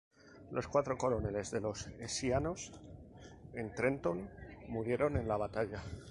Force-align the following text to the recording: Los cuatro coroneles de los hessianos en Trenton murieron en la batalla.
Los 0.49 0.67
cuatro 0.67 0.97
coroneles 0.97 1.51
de 1.51 1.61
los 1.61 1.85
hessianos 1.99 2.71
en 3.53 3.71
Trenton 3.75 4.31
murieron 4.67 5.15
en 5.15 5.27
la 5.27 5.37
batalla. 5.37 5.83